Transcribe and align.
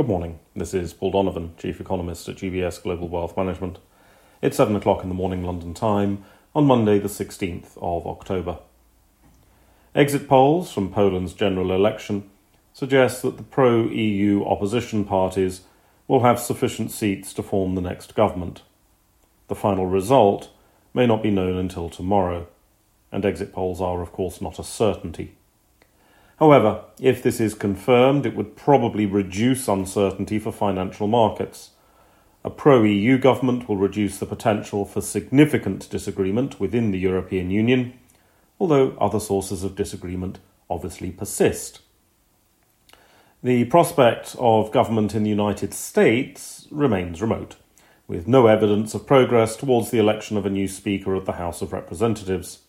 Good 0.00 0.08
morning. 0.08 0.38
This 0.56 0.72
is 0.72 0.94
Paul 0.94 1.10
Donovan, 1.10 1.52
Chief 1.58 1.78
Economist 1.78 2.26
at 2.26 2.36
UBS 2.36 2.82
Global 2.82 3.06
Wealth 3.06 3.36
Management. 3.36 3.80
It's 4.40 4.56
7 4.56 4.74
o'clock 4.74 5.02
in 5.02 5.10
the 5.10 5.14
morning 5.14 5.44
London 5.44 5.74
time 5.74 6.24
on 6.54 6.64
Monday, 6.64 6.98
the 6.98 7.06
16th 7.06 7.76
of 7.76 8.06
October. 8.06 8.60
Exit 9.94 10.26
polls 10.26 10.72
from 10.72 10.90
Poland's 10.90 11.34
general 11.34 11.70
election 11.70 12.30
suggest 12.72 13.20
that 13.20 13.36
the 13.36 13.42
pro 13.42 13.90
EU 13.90 14.42
opposition 14.46 15.04
parties 15.04 15.64
will 16.08 16.20
have 16.20 16.40
sufficient 16.40 16.90
seats 16.90 17.34
to 17.34 17.42
form 17.42 17.74
the 17.74 17.82
next 17.82 18.14
government. 18.14 18.62
The 19.48 19.54
final 19.54 19.84
result 19.84 20.48
may 20.94 21.06
not 21.06 21.22
be 21.22 21.30
known 21.30 21.58
until 21.58 21.90
tomorrow, 21.90 22.46
and 23.12 23.26
exit 23.26 23.52
polls 23.52 23.82
are, 23.82 24.00
of 24.00 24.12
course, 24.12 24.40
not 24.40 24.58
a 24.58 24.64
certainty. 24.64 25.36
However, 26.40 26.84
if 26.98 27.22
this 27.22 27.38
is 27.38 27.54
confirmed, 27.54 28.24
it 28.24 28.34
would 28.34 28.56
probably 28.56 29.04
reduce 29.04 29.68
uncertainty 29.68 30.38
for 30.38 30.50
financial 30.50 31.06
markets. 31.06 31.72
A 32.42 32.48
pro 32.48 32.82
EU 32.82 33.18
government 33.18 33.68
will 33.68 33.76
reduce 33.76 34.18
the 34.18 34.24
potential 34.24 34.86
for 34.86 35.02
significant 35.02 35.90
disagreement 35.90 36.58
within 36.58 36.92
the 36.92 36.98
European 36.98 37.50
Union, 37.50 37.92
although 38.58 38.96
other 38.98 39.20
sources 39.20 39.62
of 39.62 39.76
disagreement 39.76 40.38
obviously 40.70 41.10
persist. 41.10 41.80
The 43.42 43.66
prospect 43.66 44.34
of 44.38 44.72
government 44.72 45.14
in 45.14 45.24
the 45.24 45.30
United 45.30 45.74
States 45.74 46.66
remains 46.70 47.20
remote, 47.20 47.56
with 48.08 48.26
no 48.26 48.46
evidence 48.46 48.94
of 48.94 49.06
progress 49.06 49.56
towards 49.56 49.90
the 49.90 49.98
election 49.98 50.38
of 50.38 50.46
a 50.46 50.50
new 50.50 50.68
Speaker 50.68 51.14
of 51.14 51.26
the 51.26 51.32
House 51.32 51.60
of 51.60 51.74
Representatives. 51.74 52.60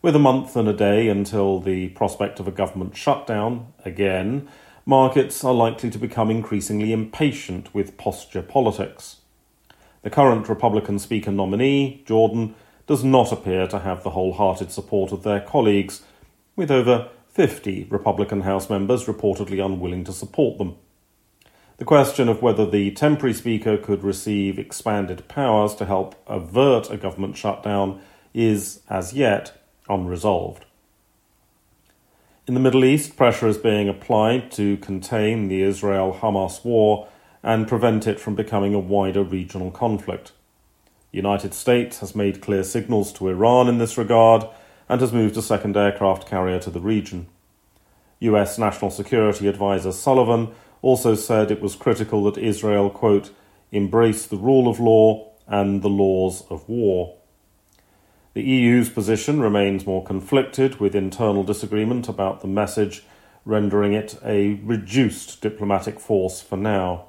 With 0.00 0.14
a 0.14 0.20
month 0.20 0.54
and 0.54 0.68
a 0.68 0.72
day 0.72 1.08
until 1.08 1.58
the 1.58 1.88
prospect 1.88 2.38
of 2.38 2.46
a 2.46 2.52
government 2.52 2.96
shutdown, 2.96 3.72
again, 3.84 4.48
markets 4.86 5.42
are 5.42 5.52
likely 5.52 5.90
to 5.90 5.98
become 5.98 6.30
increasingly 6.30 6.92
impatient 6.92 7.74
with 7.74 7.96
posture 7.96 8.42
politics. 8.42 9.16
The 10.02 10.10
current 10.10 10.48
Republican 10.48 11.00
Speaker 11.00 11.32
nominee, 11.32 12.04
Jordan, 12.06 12.54
does 12.86 13.02
not 13.02 13.32
appear 13.32 13.66
to 13.66 13.80
have 13.80 14.04
the 14.04 14.10
wholehearted 14.10 14.70
support 14.70 15.10
of 15.10 15.24
their 15.24 15.40
colleagues, 15.40 16.02
with 16.54 16.70
over 16.70 17.08
50 17.30 17.88
Republican 17.90 18.42
House 18.42 18.70
members 18.70 19.06
reportedly 19.06 19.64
unwilling 19.64 20.04
to 20.04 20.12
support 20.12 20.58
them. 20.58 20.76
The 21.78 21.84
question 21.84 22.28
of 22.28 22.40
whether 22.40 22.64
the 22.64 22.92
temporary 22.92 23.34
Speaker 23.34 23.76
could 23.76 24.04
receive 24.04 24.60
expanded 24.60 25.26
powers 25.26 25.74
to 25.74 25.86
help 25.86 26.14
avert 26.28 26.88
a 26.88 26.96
government 26.96 27.36
shutdown 27.36 28.00
is, 28.32 28.80
as 28.88 29.12
yet, 29.12 29.57
unresolved. 29.88 30.64
In 32.46 32.54
the 32.54 32.60
Middle 32.60 32.84
East, 32.84 33.16
pressure 33.16 33.46
is 33.46 33.58
being 33.58 33.88
applied 33.88 34.50
to 34.52 34.78
contain 34.78 35.48
the 35.48 35.62
Israel 35.62 36.18
Hamas 36.18 36.64
war 36.64 37.08
and 37.42 37.68
prevent 37.68 38.06
it 38.06 38.18
from 38.18 38.34
becoming 38.34 38.74
a 38.74 38.78
wider 38.78 39.22
regional 39.22 39.70
conflict. 39.70 40.32
The 41.10 41.18
United 41.18 41.54
States 41.54 42.00
has 42.00 42.14
made 42.14 42.40
clear 42.40 42.64
signals 42.64 43.12
to 43.14 43.28
Iran 43.28 43.68
in 43.68 43.78
this 43.78 43.98
regard 43.98 44.46
and 44.88 45.00
has 45.00 45.12
moved 45.12 45.36
a 45.36 45.42
second 45.42 45.76
aircraft 45.76 46.26
carrier 46.26 46.58
to 46.60 46.70
the 46.70 46.80
region. 46.80 47.28
US 48.20 48.58
National 48.58 48.90
Security 48.90 49.46
Advisor 49.46 49.92
Sullivan 49.92 50.48
also 50.82 51.14
said 51.14 51.50
it 51.50 51.60
was 51.60 51.74
critical 51.74 52.24
that 52.24 52.38
Israel, 52.38 52.90
quote, 52.90 53.30
embrace 53.72 54.26
the 54.26 54.36
rule 54.36 54.68
of 54.68 54.80
law 54.80 55.30
and 55.46 55.82
the 55.82 55.88
laws 55.88 56.44
of 56.50 56.68
war. 56.68 57.17
The 58.38 58.44
EU's 58.44 58.88
position 58.88 59.40
remains 59.40 59.84
more 59.84 60.04
conflicted, 60.04 60.78
with 60.78 60.94
internal 60.94 61.42
disagreement 61.42 62.08
about 62.08 62.40
the 62.40 62.46
message, 62.46 63.02
rendering 63.44 63.94
it 63.94 64.16
a 64.24 64.60
reduced 64.62 65.40
diplomatic 65.40 65.98
force 65.98 66.40
for 66.40 66.56
now. 66.56 67.06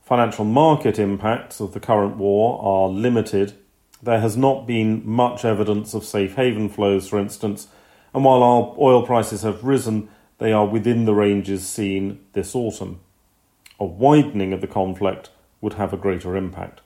Financial 0.00 0.46
market 0.46 0.98
impacts 0.98 1.60
of 1.60 1.74
the 1.74 1.78
current 1.78 2.16
war 2.16 2.58
are 2.64 2.88
limited. 2.88 3.52
There 4.02 4.20
has 4.20 4.34
not 4.34 4.66
been 4.66 5.06
much 5.06 5.44
evidence 5.44 5.92
of 5.92 6.06
safe 6.06 6.36
haven 6.36 6.70
flows, 6.70 7.06
for 7.06 7.18
instance, 7.18 7.68
and 8.14 8.24
while 8.24 8.42
our 8.42 8.74
oil 8.78 9.04
prices 9.04 9.42
have 9.42 9.62
risen, 9.62 10.08
they 10.38 10.54
are 10.54 10.64
within 10.64 11.04
the 11.04 11.14
ranges 11.14 11.68
seen 11.68 12.18
this 12.32 12.54
autumn. 12.54 13.00
A 13.78 13.84
widening 13.84 14.54
of 14.54 14.62
the 14.62 14.66
conflict 14.66 15.28
would 15.60 15.74
have 15.74 15.92
a 15.92 15.98
greater 15.98 16.34
impact. 16.34 16.80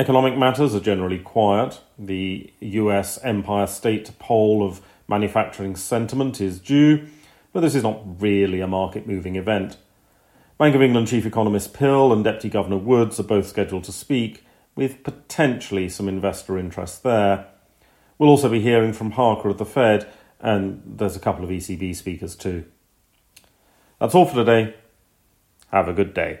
Economic 0.00 0.34
matters 0.34 0.74
are 0.74 0.80
generally 0.80 1.18
quiet. 1.18 1.78
The 1.98 2.50
US 2.60 3.18
Empire 3.22 3.66
State 3.66 4.10
poll 4.18 4.66
of 4.66 4.80
manufacturing 5.06 5.76
sentiment 5.76 6.40
is 6.40 6.58
due, 6.58 7.06
but 7.52 7.60
this 7.60 7.74
is 7.74 7.82
not 7.82 8.00
really 8.18 8.62
a 8.62 8.66
market 8.66 9.06
moving 9.06 9.36
event. 9.36 9.76
Bank 10.56 10.74
of 10.74 10.80
England 10.80 11.08
Chief 11.08 11.26
Economist 11.26 11.74
Pill 11.74 12.14
and 12.14 12.24
Deputy 12.24 12.48
Governor 12.48 12.78
Woods 12.78 13.20
are 13.20 13.24
both 13.24 13.46
scheduled 13.46 13.84
to 13.84 13.92
speak, 13.92 14.42
with 14.74 15.04
potentially 15.04 15.90
some 15.90 16.08
investor 16.08 16.56
interest 16.56 17.02
there. 17.02 17.48
We'll 18.16 18.30
also 18.30 18.48
be 18.48 18.60
hearing 18.62 18.94
from 18.94 19.10
Harker 19.10 19.50
of 19.50 19.58
the 19.58 19.66
Fed, 19.66 20.10
and 20.40 20.80
there's 20.86 21.14
a 21.14 21.20
couple 21.20 21.44
of 21.44 21.50
ECB 21.50 21.94
speakers 21.94 22.36
too. 22.36 22.64
That's 23.98 24.14
all 24.14 24.24
for 24.24 24.36
today. 24.36 24.76
Have 25.70 25.88
a 25.88 25.92
good 25.92 26.14
day. 26.14 26.40